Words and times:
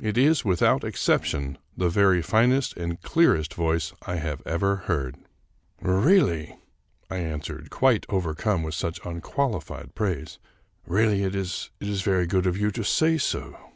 It 0.00 0.16
is, 0.16 0.42
without 0.42 0.84
exception, 0.84 1.58
the 1.76 1.90
very 1.90 2.22
finest 2.22 2.74
and 2.78 2.98
clearest 3.02 3.52
voice 3.52 3.92
I 4.06 4.16
have 4.16 4.40
ever 4.46 4.76
heard." 4.88 5.16
299 5.82 5.82
English 5.82 6.30
Mystery 6.30 6.46
Stories" 6.46 6.58
Really," 7.10 7.10
I 7.10 7.22
answered, 7.30 7.70
quite 7.70 8.06
overcome 8.08 8.62
with 8.62 8.74
such 8.74 9.04
un 9.04 9.20
qualified 9.20 9.94
praise," 9.94 10.38
really 10.86 11.24
it 11.24 11.34
is 11.34 11.68
very 11.82 12.26
good 12.26 12.46
of 12.46 12.56
you 12.56 12.70
to 12.70 12.82
say 12.82 13.18
so." 13.18 13.72